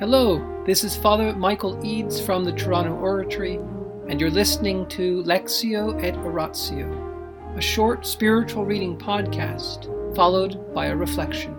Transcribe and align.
Hello, 0.00 0.64
this 0.66 0.82
is 0.82 0.96
Father 0.96 1.32
Michael 1.36 1.78
Eads 1.86 2.20
from 2.20 2.42
the 2.42 2.50
Toronto 2.50 2.94
Oratory, 2.96 3.60
and 4.08 4.20
you're 4.20 4.28
listening 4.28 4.88
to 4.88 5.22
Lectio 5.22 6.02
et 6.02 6.16
Oratio, 6.16 7.54
a 7.56 7.60
short 7.60 8.04
spiritual 8.04 8.64
reading 8.64 8.98
podcast 8.98 9.86
followed 10.16 10.74
by 10.74 10.86
a 10.86 10.96
reflection. 10.96 11.56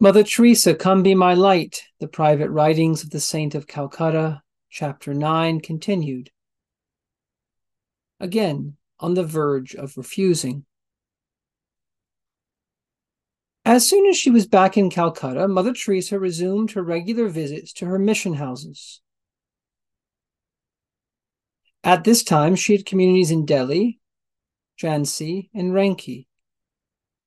Mother 0.00 0.24
Teresa, 0.24 0.74
Come 0.74 1.04
Be 1.04 1.14
My 1.14 1.34
Light, 1.34 1.80
the 2.00 2.08
Private 2.08 2.50
Writings 2.50 3.04
of 3.04 3.10
the 3.10 3.20
Saint 3.20 3.54
of 3.54 3.68
Calcutta, 3.68 4.42
Chapter 4.68 5.14
9, 5.14 5.60
continued. 5.60 6.32
Again, 8.18 8.76
on 8.98 9.14
the 9.14 9.22
verge 9.22 9.76
of 9.76 9.96
refusing. 9.96 10.64
As 13.64 13.88
soon 13.88 14.06
as 14.06 14.16
she 14.16 14.30
was 14.30 14.46
back 14.46 14.76
in 14.76 14.90
Calcutta, 14.90 15.46
Mother 15.46 15.72
Teresa 15.72 16.18
resumed 16.18 16.72
her 16.72 16.82
regular 16.82 17.28
visits 17.28 17.72
to 17.74 17.86
her 17.86 17.98
mission 17.98 18.34
houses. 18.34 19.00
At 21.84 22.04
this 22.04 22.22
time, 22.22 22.56
she 22.56 22.76
had 22.76 22.86
communities 22.86 23.30
in 23.30 23.46
Delhi, 23.46 24.00
Jhansi, 24.80 25.50
and 25.54 25.72
Ranchi. 25.72 26.26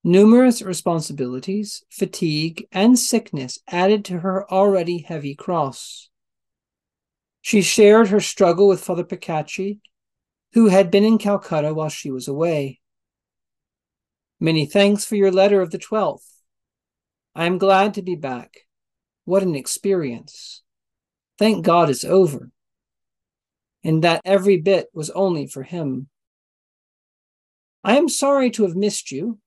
Numerous 0.04 0.62
responsibilities, 0.62 1.84
fatigue, 1.90 2.68
and 2.72 3.00
sickness 3.00 3.60
added 3.68 4.04
to 4.06 4.20
her 4.20 4.52
already 4.52 5.00
heavy 5.00 5.34
cross. 5.34 6.10
She 7.42 7.62
shared 7.62 8.10
her 8.10 8.20
struggle 8.20 8.68
with 8.68 8.84
Father 8.84 9.04
Picachy, 9.04 9.80
who 10.54 10.68
had 10.68 10.92
been 10.92 11.04
in 11.04 11.18
Calcutta 11.18 11.74
while 11.74 11.90
she 11.90 12.12
was 12.12 12.28
away. 12.28 12.80
Many 14.44 14.66
thanks 14.66 15.06
for 15.06 15.16
your 15.16 15.32
letter 15.32 15.62
of 15.62 15.72
the 15.72 15.80
12th. 15.80 16.28
I 17.34 17.46
am 17.46 17.58
glad 17.58 17.94
to 17.94 18.02
be 18.02 18.16
back. 18.16 18.68
What 19.24 19.42
an 19.42 19.56
experience. 19.56 20.64
Thank 21.40 21.64
God 21.64 21.90
it's 21.90 22.04
over. 22.04 22.52
And 23.86 24.04
that 24.04 24.20
every 24.26 24.58
bit 24.58 24.88
was 24.94 25.10
only 25.12 25.48
for 25.48 25.64
him. 25.64 26.10
I 27.86 27.96
am 27.96 28.10
sorry 28.10 28.50
to 28.52 28.64
have 28.64 28.76
missed 28.76 29.14
you. 29.14 29.40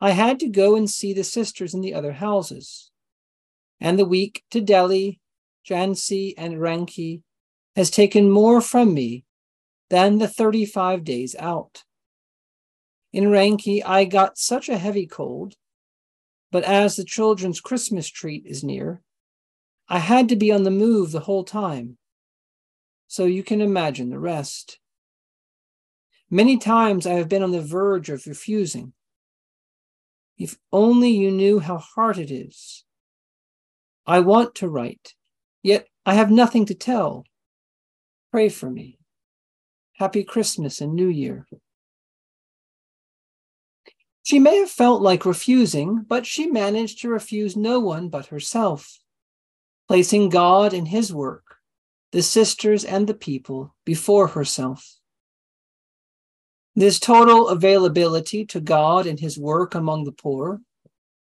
I 0.00 0.12
had 0.12 0.38
to 0.38 0.48
go 0.48 0.76
and 0.76 0.88
see 0.88 1.12
the 1.12 1.24
sisters 1.24 1.74
in 1.74 1.80
the 1.80 1.94
other 1.94 2.12
houses. 2.12 2.92
And 3.80 3.98
the 3.98 4.04
week 4.04 4.44
to 4.52 4.60
Delhi, 4.60 5.18
Jhansi, 5.68 6.34
and 6.38 6.54
Ranchi 6.54 7.22
has 7.74 7.90
taken 7.90 8.30
more 8.30 8.60
from 8.60 8.94
me 8.94 9.24
than 9.90 10.18
the 10.18 10.28
35 10.28 11.02
days 11.02 11.34
out. 11.36 11.82
In 13.16 13.30
Ranchi, 13.30 13.82
I 13.82 14.04
got 14.04 14.36
such 14.36 14.68
a 14.68 14.76
heavy 14.76 15.06
cold, 15.06 15.54
but 16.52 16.64
as 16.64 16.96
the 16.96 17.02
children's 17.02 17.62
Christmas 17.62 18.10
treat 18.10 18.44
is 18.44 18.62
near, 18.62 19.00
I 19.88 20.00
had 20.00 20.28
to 20.28 20.36
be 20.36 20.52
on 20.52 20.64
the 20.64 20.70
move 20.70 21.12
the 21.12 21.20
whole 21.20 21.42
time. 21.42 21.96
So 23.06 23.24
you 23.24 23.42
can 23.42 23.62
imagine 23.62 24.10
the 24.10 24.18
rest. 24.18 24.80
Many 26.28 26.58
times 26.58 27.06
I 27.06 27.14
have 27.14 27.30
been 27.30 27.42
on 27.42 27.52
the 27.52 27.62
verge 27.62 28.10
of 28.10 28.26
refusing. 28.26 28.92
If 30.36 30.58
only 30.70 31.08
you 31.08 31.30
knew 31.30 31.58
how 31.58 31.78
hard 31.78 32.18
it 32.18 32.30
is. 32.30 32.84
I 34.06 34.20
want 34.20 34.54
to 34.56 34.68
write, 34.68 35.14
yet 35.62 35.86
I 36.04 36.12
have 36.12 36.30
nothing 36.30 36.66
to 36.66 36.74
tell. 36.74 37.24
Pray 38.30 38.50
for 38.50 38.68
me. 38.68 38.98
Happy 39.94 40.22
Christmas 40.22 40.82
and 40.82 40.92
New 40.92 41.08
Year. 41.08 41.46
She 44.26 44.40
may 44.40 44.58
have 44.58 44.70
felt 44.72 45.02
like 45.02 45.24
refusing, 45.24 46.02
but 46.02 46.26
she 46.26 46.48
managed 46.48 47.00
to 47.02 47.08
refuse 47.08 47.56
no 47.56 47.78
one 47.78 48.08
but 48.08 48.26
herself, 48.26 48.98
placing 49.86 50.30
God 50.30 50.74
and 50.74 50.88
His 50.88 51.14
work, 51.14 51.58
the 52.10 52.24
sisters 52.24 52.84
and 52.84 53.06
the 53.06 53.14
people 53.14 53.76
before 53.84 54.26
herself. 54.26 54.98
This 56.74 56.98
total 56.98 57.46
availability 57.46 58.44
to 58.46 58.60
God 58.60 59.06
and 59.06 59.20
His 59.20 59.38
work 59.38 59.76
among 59.76 60.02
the 60.02 60.10
poor, 60.10 60.60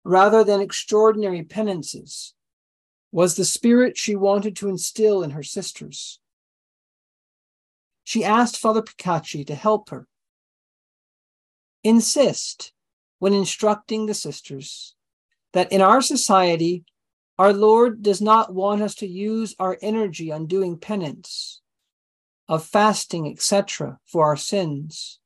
rather 0.03 0.43
than 0.43 0.59
extraordinary 0.59 1.43
penances, 1.43 2.33
was 3.11 3.35
the 3.35 3.45
spirit 3.45 3.95
she 3.95 4.15
wanted 4.15 4.55
to 4.55 4.69
instill 4.69 5.21
in 5.21 5.29
her 5.29 5.43
sisters. 5.43 6.19
She 8.05 8.23
asked 8.23 8.57
Father 8.57 8.81
Picachy 8.81 9.45
to 9.45 9.53
help 9.53 9.91
her. 9.91 10.07
Insist 11.83 12.73
when 13.19 13.33
instructing 13.33 14.05
the 14.05 14.13
sisters 14.13 14.95
that 15.53 15.71
in 15.71 15.81
our 15.81 16.01
society, 16.01 16.83
our 17.39 17.53
Lord 17.53 18.01
does 18.01 18.21
not 18.21 18.53
want 18.53 18.81
us 18.81 18.95
to 18.95 19.07
use 19.07 19.55
our 19.59 19.77
energy 19.81 20.31
on 20.31 20.47
doing 20.47 20.77
penance, 20.77 21.61
of 22.47 22.63
fasting, 22.63 23.31
etc., 23.31 23.99
for 24.05 24.25
our 24.25 24.37
sins, 24.37 25.19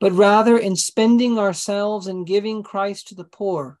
but 0.00 0.12
rather 0.12 0.56
in 0.56 0.76
spending 0.76 1.38
ourselves 1.38 2.06
in 2.06 2.24
giving 2.24 2.62
Christ 2.62 3.08
to 3.08 3.14
the 3.14 3.24
poor. 3.24 3.78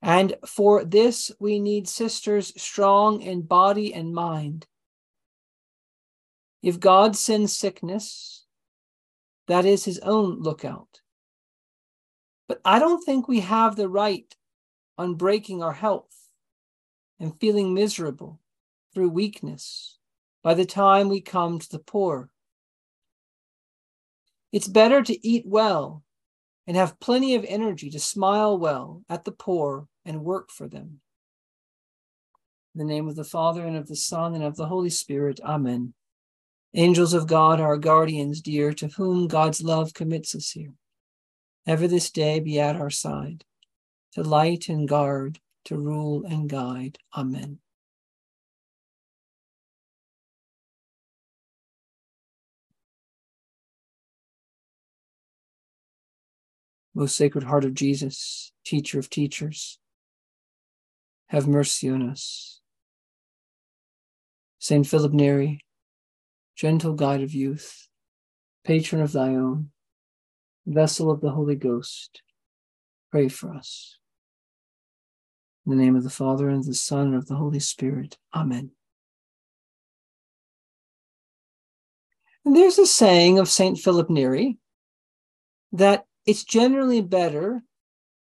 And 0.00 0.36
for 0.46 0.84
this, 0.84 1.30
we 1.38 1.60
need 1.60 1.88
sisters 1.88 2.52
strong 2.60 3.22
in 3.22 3.42
body 3.42 3.94
and 3.94 4.12
mind. 4.12 4.66
If 6.62 6.80
God 6.80 7.16
sends 7.16 7.56
sickness, 7.56 8.44
that 9.46 9.64
is 9.64 9.84
his 9.84 9.98
own 10.00 10.40
lookout. 10.40 11.01
But 12.52 12.60
I 12.66 12.78
don't 12.78 13.02
think 13.02 13.28
we 13.28 13.40
have 13.40 13.76
the 13.76 13.88
right 13.88 14.36
on 14.98 15.14
breaking 15.14 15.62
our 15.62 15.72
health 15.72 16.28
and 17.18 17.40
feeling 17.40 17.72
miserable 17.72 18.40
through 18.92 19.08
weakness 19.08 19.96
by 20.42 20.52
the 20.52 20.66
time 20.66 21.08
we 21.08 21.22
come 21.22 21.58
to 21.58 21.70
the 21.70 21.78
poor. 21.78 22.28
It's 24.52 24.68
better 24.68 25.00
to 25.02 25.26
eat 25.26 25.46
well 25.46 26.02
and 26.66 26.76
have 26.76 27.00
plenty 27.00 27.34
of 27.36 27.46
energy 27.48 27.88
to 27.88 27.98
smile 27.98 28.58
well 28.58 29.02
at 29.08 29.24
the 29.24 29.32
poor 29.32 29.88
and 30.04 30.22
work 30.22 30.50
for 30.50 30.68
them. 30.68 31.00
In 32.74 32.80
the 32.80 32.84
name 32.84 33.08
of 33.08 33.16
the 33.16 33.24
Father 33.24 33.64
and 33.64 33.78
of 33.78 33.88
the 33.88 33.96
Son 33.96 34.34
and 34.34 34.44
of 34.44 34.56
the 34.56 34.66
Holy 34.66 34.90
Spirit, 34.90 35.40
Amen. 35.42 35.94
Angels 36.74 37.14
of 37.14 37.26
God, 37.26 37.60
our 37.60 37.78
guardians 37.78 38.42
dear, 38.42 38.74
to 38.74 38.88
whom 38.88 39.26
God's 39.26 39.62
love 39.62 39.94
commits 39.94 40.34
us 40.34 40.50
here 40.50 40.74
ever 41.66 41.86
this 41.86 42.10
day 42.10 42.40
be 42.40 42.58
at 42.58 42.76
our 42.76 42.90
side, 42.90 43.44
to 44.12 44.22
light 44.22 44.68
and 44.68 44.88
guard, 44.88 45.40
to 45.64 45.76
rule 45.76 46.24
and 46.24 46.48
guide. 46.48 46.98
Amen. 47.16 47.58
Most 56.94 57.16
Sacred 57.16 57.44
Heart 57.44 57.64
of 57.64 57.74
Jesus, 57.74 58.52
Teacher 58.64 58.98
of 58.98 59.08
teachers, 59.08 59.78
have 61.28 61.48
mercy 61.48 61.88
on 61.88 62.08
us. 62.08 62.60
Saint 64.58 64.86
Philip 64.86 65.12
Neri, 65.12 65.60
gentle 66.54 66.92
guide 66.92 67.22
of 67.22 67.32
youth, 67.34 67.88
patron 68.64 69.00
of 69.00 69.12
thy 69.12 69.28
own, 69.30 69.70
vessel 70.66 71.10
of 71.10 71.20
the 71.20 71.30
Holy 71.30 71.56
Ghost, 71.56 72.22
pray 73.10 73.28
for 73.28 73.52
us. 73.52 73.98
In 75.66 75.76
the 75.76 75.82
name 75.82 75.96
of 75.96 76.04
the 76.04 76.10
Father, 76.10 76.48
and 76.48 76.58
of 76.58 76.66
the 76.66 76.74
Son, 76.74 77.08
and 77.08 77.16
of 77.16 77.26
the 77.26 77.36
Holy 77.36 77.60
Spirit. 77.60 78.18
Amen. 78.34 78.70
And 82.44 82.56
there's 82.56 82.78
a 82.78 82.86
saying 82.86 83.38
of 83.38 83.48
St. 83.48 83.78
Philip 83.78 84.10
Neri 84.10 84.58
that 85.70 86.06
it's 86.26 86.44
generally 86.44 87.00
better 87.00 87.62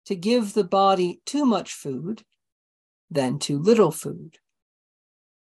to 0.06 0.14
give 0.14 0.52
the 0.52 0.64
body 0.64 1.20
too 1.24 1.46
much 1.46 1.72
food 1.72 2.22
than 3.10 3.38
too 3.38 3.58
little 3.58 3.90
food. 3.90 4.36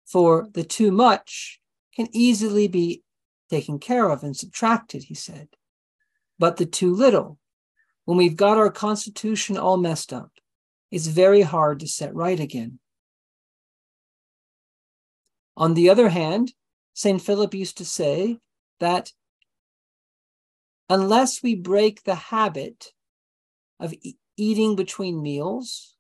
For 0.06 0.48
the 0.54 0.64
too 0.64 0.92
much 0.92 1.60
can 1.94 2.08
easily 2.12 2.68
be 2.68 3.04
taken 3.50 3.80
care 3.80 4.10
of 4.10 4.24
and 4.24 4.36
subtracted, 4.36 5.04
he 5.04 5.16
said 5.16 5.50
but 6.40 6.58
the 6.58 6.66
too 6.66 6.94
little. 6.94 7.40
When 8.06 8.18
we've 8.18 8.36
got 8.36 8.58
our 8.58 8.72
constitution 8.72 9.58
all 9.58 9.78
messed 9.78 10.14
up, 10.14 10.32
it's 10.92 11.08
very 11.08 11.42
hard 11.42 11.80
to 11.80 11.88
set 11.88 12.14
right 12.14 12.40
again. 12.40 12.80
On 15.58 15.74
the 15.74 15.90
other 15.90 16.10
hand, 16.10 16.54
St. 16.94 17.22
Philip 17.22 17.54
used 17.54 17.78
to 17.78 17.86
say 17.86 18.40
that 18.80 19.12
unless 20.90 21.42
we 21.42 21.56
break 21.56 22.04
the 22.04 22.16
habit 22.16 22.92
of 23.80 23.94
e- 23.94 24.18
eating 24.38 24.76
between 24.76 25.22
meals, 25.22 25.96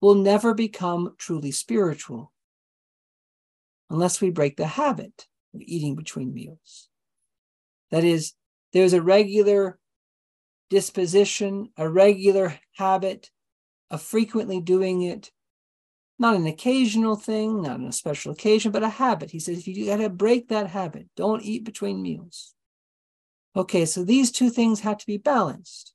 we'll 0.00 0.14
never 0.14 0.54
become 0.54 1.14
truly 1.18 1.50
spiritual. 1.50 2.32
Unless 3.88 4.20
we 4.20 4.30
break 4.30 4.56
the 4.56 4.66
habit 4.66 5.26
of 5.54 5.60
eating 5.62 5.96
between 5.96 6.32
meals. 6.32 6.88
That 7.90 8.04
is, 8.04 8.34
there's 8.72 8.92
a 8.92 9.02
regular 9.02 9.78
disposition, 10.68 11.70
a 11.76 11.88
regular 11.88 12.58
habit 12.76 13.30
of 13.90 14.00
frequently 14.00 14.60
doing 14.60 15.02
it, 15.02 15.30
not 16.18 16.36
an 16.36 16.46
occasional 16.46 17.16
thing, 17.16 17.62
not 17.62 17.80
on 17.80 17.86
a 17.86 17.92
special 17.92 18.32
occasion, 18.32 18.70
but 18.70 18.82
a 18.82 18.88
habit. 18.88 19.30
He 19.30 19.40
says, 19.40 19.58
if 19.58 19.66
you 19.66 19.86
got 19.86 19.96
to 19.96 20.08
break 20.08 20.48
that 20.48 20.68
habit, 20.68 21.08
don't 21.16 21.42
eat 21.42 21.64
between 21.64 22.02
meals. 22.02 22.54
Okay, 23.56 23.84
so 23.84 24.04
these 24.04 24.30
two 24.30 24.50
things 24.50 24.80
have 24.80 24.98
to 24.98 25.06
be 25.06 25.16
balanced. 25.16 25.92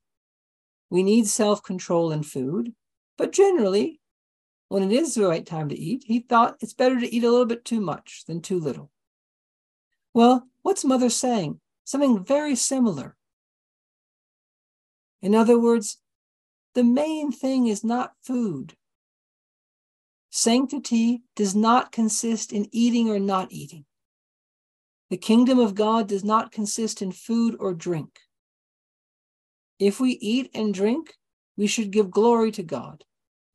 We 0.90 1.04
need 1.04 1.28
self 1.28 1.64
control 1.64 2.12
in 2.12 2.24
food, 2.24 2.74
but 3.18 3.32
generally, 3.32 4.02
when 4.68 4.84
it 4.84 4.92
is 4.92 5.14
the 5.14 5.28
right 5.28 5.46
time 5.46 5.70
to 5.70 5.80
eat, 5.80 6.04
he 6.06 6.20
thought 6.20 6.58
it's 6.60 6.74
better 6.74 7.00
to 7.00 7.14
eat 7.14 7.24
a 7.24 7.30
little 7.30 7.46
bit 7.46 7.64
too 7.64 7.80
much 7.80 8.24
than 8.28 8.42
too 8.42 8.60
little. 8.60 8.92
Well, 10.14 10.48
what's 10.64 10.84
mother 10.84 11.10
saying? 11.10 11.60
Something 11.86 12.26
very 12.26 12.56
similar. 12.56 13.16
In 15.22 15.34
other 15.34 15.58
words, 15.58 16.00
the 16.74 16.84
main 16.84 17.32
thing 17.32 17.68
is 17.68 17.84
not 17.84 18.14
food. 18.22 18.76
Sanctity 20.30 21.24
does 21.36 21.56
not 21.56 21.94
consist 21.94 22.52
in 22.52 22.68
eating 22.74 23.10
or 23.10 23.20
not 23.20 23.52
eating. 23.52 23.86
The 25.10 25.18
kingdom 25.18 25.60
of 25.60 25.76
God 25.76 26.10
does 26.10 26.24
not 26.24 26.52
consist 26.52 27.02
in 27.02 27.12
food 27.12 27.56
or 27.60 27.74
drink. 27.74 28.20
If 29.80 30.00
we 30.00 30.12
eat 30.12 30.50
and 30.54 30.74
drink, 30.74 31.14
we 31.56 31.68
should 31.68 31.92
give 31.92 32.12
glory 32.12 32.52
to 32.52 32.64
God. 32.64 33.04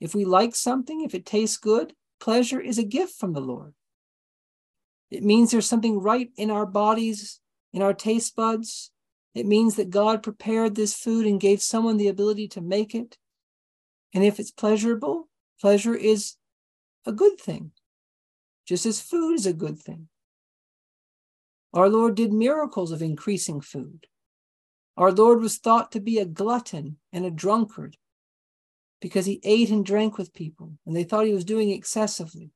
If 0.01 0.15
we 0.15 0.25
like 0.25 0.55
something, 0.55 1.03
if 1.03 1.15
it 1.15 1.27
tastes 1.27 1.59
good, 1.59 1.93
pleasure 2.21 2.61
is 2.61 2.79
a 2.79 2.85
gift 2.85 3.15
from 3.19 3.33
the 3.33 3.41
Lord. 3.41 3.75
It 5.11 5.25
means 5.25 5.51
there's 5.51 5.67
something 5.67 6.01
right 6.01 6.31
in 6.37 6.51
our 6.51 6.67
bodies, 6.67 7.41
in 7.73 7.83
our 7.83 7.95
taste 7.95 8.37
buds. 8.37 8.91
It 9.35 9.47
means 9.47 9.77
that 9.77 9.91
God 9.91 10.23
prepared 10.23 10.75
this 10.75 10.95
food 10.95 11.27
and 11.27 11.41
gave 11.41 11.63
someone 11.63 11.97
the 11.97 12.09
ability 12.09 12.49
to 12.49 12.61
make 12.61 12.95
it. 12.95 13.17
And 14.13 14.25
if 14.25 14.41
it's 14.41 14.51
pleasurable, 14.51 15.29
pleasure 15.61 15.95
is 15.95 16.37
a 17.07 17.13
good 17.13 17.39
thing, 17.41 17.71
just 18.67 18.87
as 18.87 19.01
food 19.01 19.35
is 19.35 19.47
a 19.47 19.53
good 19.53 19.79
thing. 19.79 20.09
Our 21.73 21.89
Lord 21.89 22.17
did 22.17 22.33
miracles 22.33 22.91
of 22.91 23.03
increasing 23.03 23.61
food. 23.61 24.07
Our 24.97 25.13
Lord 25.13 25.41
was 25.41 25.59
thought 25.59 25.93
to 25.93 26.01
be 26.01 26.19
a 26.19 26.25
glutton 26.25 26.99
and 27.13 27.25
a 27.25 27.31
drunkard 27.31 27.97
because 29.01 29.27
he 29.27 29.41
ate 29.45 29.71
and 29.71 29.87
drank 29.87 30.19
with 30.19 30.35
people 30.35 30.73
and 30.85 30.95
they 30.95 31.05
thought 31.05 31.27
he 31.27 31.33
was 31.33 31.45
doing 31.45 31.71
excessively. 31.71 32.51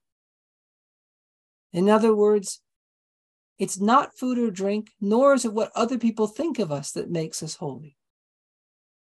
In 1.73 1.89
other 1.89 2.15
words, 2.15 2.61
it's 3.59 3.79
not 3.79 4.19
food 4.19 4.39
or 4.39 4.51
drink, 4.51 4.91
nor 5.01 5.35
is 5.35 5.45
it 5.45 5.53
what 5.53 5.73
other 5.75 5.99
people 5.99 6.27
think 6.27 6.59
of 6.59 6.73
us 6.73 6.93
that 6.93 7.11
makes 7.11 7.43
us 7.43 7.57
holy. 7.57 7.97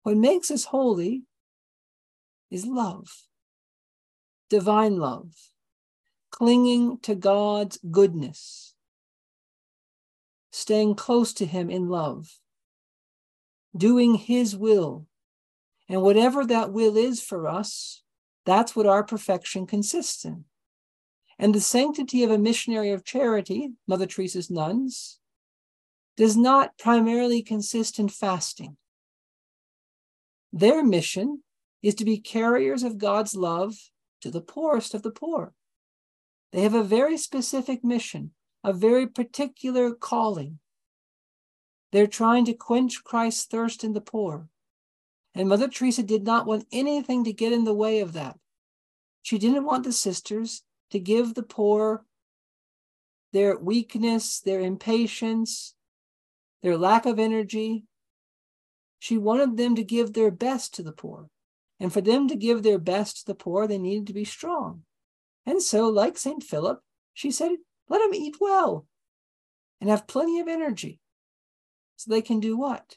What 0.03 0.17
makes 0.17 0.51
us 0.51 0.65
holy 0.65 1.23
is 2.51 2.67
love, 2.67 3.09
divine 4.51 4.99
love, 4.99 5.33
clinging 6.31 6.99
to 7.01 7.15
God's 7.15 7.79
goodness, 7.91 8.75
staying 10.53 10.95
close 10.95 11.33
to 11.35 11.47
Him 11.47 11.71
in 11.71 11.89
love, 11.89 12.39
doing 13.77 14.15
His 14.15 14.55
will. 14.55 15.07
And 15.89 16.03
whatever 16.03 16.45
that 16.45 16.73
will 16.73 16.97
is 16.97 17.23
for 17.23 17.49
us, 17.49 18.03
that's 18.45 18.77
what 18.77 18.87
our 18.87 19.03
perfection 19.05 19.67
consists 19.67 20.25
in. 20.25 20.45
And 21.39 21.55
the 21.55 21.61
sanctity 21.61 22.23
of 22.23 22.31
a 22.31 22.39
missionary 22.39 22.91
of 22.91 23.05
charity, 23.05 23.73
Mother 23.87 24.07
Teresa's 24.07 24.51
nuns, 24.51 25.19
does 26.17 26.37
not 26.37 26.79
primarily 26.79 27.43
consist 27.43 27.99
in 27.99 28.09
fasting. 28.09 28.77
Their 30.53 30.83
mission 30.83 31.43
is 31.83 31.95
to 31.97 32.05
be 32.05 32.19
carriers 32.19 32.83
of 32.83 32.99
God's 32.99 33.35
love 33.35 33.77
to 34.23 34.31
the 34.31 34.41
poorest 34.41 34.95
of 34.95 35.03
the 35.03 35.11
poor. 35.11 35.53
They 36.53 36.63
have 36.63 36.75
a 36.75 36.83
very 36.83 37.19
specific 37.19 37.85
mission, 37.85 38.31
a 38.65 38.73
very 38.73 39.07
particular 39.07 39.93
calling. 39.93 40.59
They're 41.93 42.07
trying 42.07 42.47
to 42.47 42.55
quench 42.55 43.05
Christ's 43.05 43.45
thirst 43.45 43.85
in 43.85 43.93
the 43.93 44.01
poor. 44.01 44.49
And 45.35 45.51
Mother 45.51 45.69
Teresa 45.69 46.03
did 46.03 46.25
not 46.25 46.47
want 46.47 46.67
anything 46.73 47.25
to 47.25 47.33
get 47.33 47.53
in 47.53 47.65
the 47.65 47.75
way 47.75 48.01
of 48.01 48.15
that. 48.15 48.39
She 49.23 49.39
didn't 49.39 49.65
want 49.65 49.85
the 49.85 49.93
sisters 49.93 50.63
to 50.91 50.99
give 50.99 51.35
the 51.35 51.43
poor 51.43 52.05
their 53.33 53.59
weakness, 53.59 54.41
their 54.41 54.61
impatience, 54.61 55.75
their 56.63 56.77
lack 56.77 57.07
of 57.07 57.19
energy. 57.19 57.85
She 58.99 59.19
wanted 59.19 59.57
them 59.57 59.77
to 59.77 59.85
give 59.85 60.13
their 60.13 60.31
best 60.31 60.75
to 60.75 60.83
the 60.83 60.93
poor. 60.93 61.29
And 61.79 61.93
for 61.93 62.01
them 62.01 62.29
to 62.29 62.37
give 62.37 62.63
their 62.63 62.79
best 62.79 63.19
to 63.19 63.27
the 63.27 63.35
poor, 63.35 63.67
they 63.67 63.79
needed 63.79 64.07
to 64.07 64.15
be 64.15 64.25
strong. 64.25 64.83
And 65.45 65.63
so, 65.63 65.89
like 65.89 66.17
St. 66.17 66.43
Philip, 66.43 66.81
she 67.13 67.31
said, 67.31 67.53
let 67.89 67.99
them 67.99 68.15
eat 68.15 68.37
well 68.41 68.87
and 69.81 69.91
have 69.91 70.07
plenty 70.07 70.41
of 70.41 70.49
energy. 70.49 71.01
So 71.97 72.11
they 72.11 72.23
can 72.23 72.41
do 72.41 72.57
what? 72.57 72.97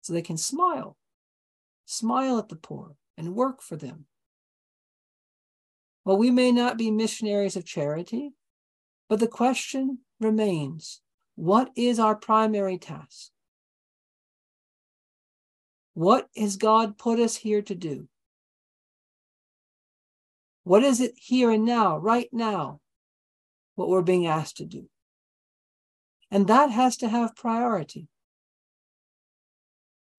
So 0.00 0.12
they 0.12 0.22
can 0.22 0.36
smile, 0.36 0.96
smile 1.84 2.38
at 2.38 2.48
the 2.48 2.56
poor 2.56 2.96
and 3.16 3.34
work 3.34 3.60
for 3.60 3.76
them. 3.76 4.06
Well, 6.04 6.18
we 6.18 6.30
may 6.30 6.52
not 6.52 6.76
be 6.76 6.90
missionaries 6.90 7.56
of 7.56 7.64
charity, 7.64 8.32
but 9.08 9.20
the 9.20 9.28
question 9.28 9.98
remains 10.20 11.00
what 11.34 11.70
is 11.76 11.98
our 11.98 12.14
primary 12.14 12.78
task? 12.78 13.30
What 15.94 16.28
has 16.36 16.56
God 16.56 16.98
put 16.98 17.18
us 17.18 17.36
here 17.36 17.62
to 17.62 17.74
do? 17.74 18.08
What 20.64 20.82
is 20.82 21.00
it 21.00 21.14
here 21.16 21.50
and 21.50 21.64
now, 21.64 21.98
right 21.98 22.28
now, 22.32 22.80
what 23.74 23.88
we're 23.88 24.02
being 24.02 24.26
asked 24.26 24.56
to 24.58 24.64
do? 24.64 24.88
And 26.30 26.46
that 26.46 26.70
has 26.70 26.96
to 26.98 27.08
have 27.08 27.36
priority. 27.36 28.08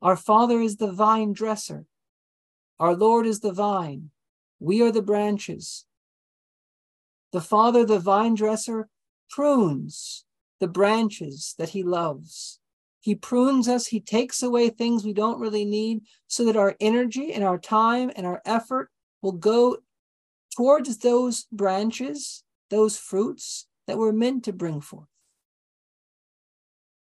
Our 0.02 0.16
Father 0.16 0.62
is 0.62 0.78
the 0.78 0.92
vine 0.92 1.34
dresser. 1.34 1.86
Our 2.80 2.96
Lord 2.96 3.26
is 3.26 3.40
the 3.40 3.52
vine. 3.52 4.12
We 4.66 4.82
are 4.82 4.92
the 4.92 5.04
branches. 5.04 5.86
The 7.32 7.40
Father, 7.40 7.86
the 7.86 8.00
vine 8.00 8.34
dresser, 8.34 8.90
prunes 9.30 10.26
the 10.60 10.68
branches 10.68 11.54
that 11.60 11.70
he 11.70 11.84
loves. 11.84 12.60
He 13.00 13.14
prunes 13.14 13.68
us, 13.68 13.86
he 13.86 14.00
takes 14.00 14.42
away 14.42 14.70
things 14.70 15.06
we 15.06 15.14
don't 15.14 15.40
really 15.40 15.66
need 15.66 16.02
so 16.26 16.46
that 16.46 16.58
our 16.58 16.76
energy 16.80 17.32
and 17.32 17.44
our 17.44 17.60
time 17.60 18.12
and 18.16 18.26
our 18.26 18.42
effort 18.44 18.90
will 19.22 19.34
go 19.34 19.78
towards 20.58 20.98
those 20.98 21.46
branches, 21.52 22.44
those 22.72 22.98
fruits 22.98 23.68
that 23.86 24.00
we're 24.00 24.12
meant 24.12 24.46
to 24.46 24.52
bring 24.52 24.82
forth. 24.82 25.10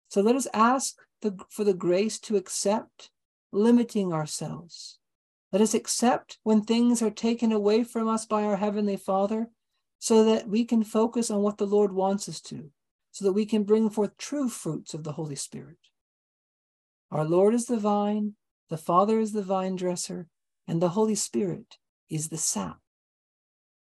So 0.07 0.21
let 0.21 0.35
us 0.35 0.47
ask 0.55 0.95
the, 1.21 1.37
for 1.51 1.63
the 1.63 1.75
grace 1.75 2.17
to 2.21 2.35
accept 2.35 3.11
limiting 3.51 4.11
ourselves 4.11 4.97
let 5.53 5.61
us 5.61 5.75
accept 5.75 6.39
when 6.41 6.63
things 6.63 7.03
are 7.03 7.11
taken 7.11 7.51
away 7.51 7.83
from 7.83 8.07
us 8.07 8.25
by 8.25 8.43
our 8.43 8.55
Heavenly 8.55 8.97
Father 8.97 9.51
so 9.99 10.23
that 10.25 10.49
we 10.49 10.65
can 10.65 10.83
focus 10.83 11.29
on 11.29 11.43
what 11.43 11.59
the 11.59 11.67
Lord 11.67 11.93
wants 11.93 12.27
us 12.27 12.41
to, 12.41 12.71
so 13.11 13.23
that 13.23 13.33
we 13.33 13.45
can 13.45 13.63
bring 13.63 13.91
forth 13.91 14.17
true 14.17 14.49
fruits 14.49 14.95
of 14.95 15.03
the 15.03 15.11
Holy 15.11 15.35
Spirit. 15.35 15.77
Our 17.11 17.23
Lord 17.23 17.53
is 17.53 17.67
the 17.67 17.77
vine, 17.77 18.33
the 18.71 18.77
Father 18.77 19.19
is 19.19 19.33
the 19.33 19.43
vine 19.43 19.75
dresser, 19.75 20.27
and 20.67 20.81
the 20.81 20.89
Holy 20.89 21.13
Spirit 21.13 21.77
is 22.09 22.29
the 22.29 22.37
sap. 22.37 22.79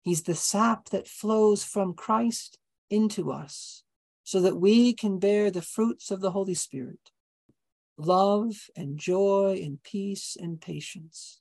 He's 0.03 0.23
the 0.23 0.37
sap 0.37 0.91
that 0.91 1.09
flows 1.09 1.65
from 1.65 1.95
Christ 1.95 2.59
into 2.91 3.33
us 3.33 3.83
so 4.23 4.41
that 4.41 4.57
we 4.57 4.93
can 4.93 5.19
bear 5.19 5.51
the 5.51 5.63
fruits 5.63 6.13
of 6.13 6.21
the 6.21 6.31
Holy 6.31 6.55
Spirit 6.55 7.11
love 7.99 8.55
and 8.77 8.99
joy 8.99 9.59
and 9.65 9.83
peace 9.83 10.37
and 10.39 10.61
patience 10.61 11.41